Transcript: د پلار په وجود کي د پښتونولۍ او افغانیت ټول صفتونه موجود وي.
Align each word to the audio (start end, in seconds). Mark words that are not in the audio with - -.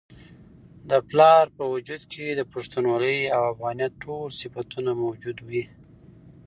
د 0.89 0.91
پلار 1.09 1.45
په 1.57 1.63
وجود 1.73 2.01
کي 2.13 2.25
د 2.35 2.41
پښتونولۍ 2.51 3.19
او 3.35 3.41
افغانیت 3.53 3.93
ټول 4.03 4.27
صفتونه 4.41 4.91
موجود 5.03 5.37
وي. 5.47 5.63